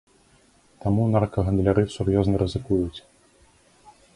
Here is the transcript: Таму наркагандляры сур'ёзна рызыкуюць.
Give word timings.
Таму 0.85 1.01
наркагандляры 1.17 1.83
сур'ёзна 1.97 2.35
рызыкуюць. 2.43 2.99